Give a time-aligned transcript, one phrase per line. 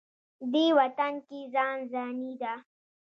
[0.51, 2.53] دې وطن کې ځان ځاني ده.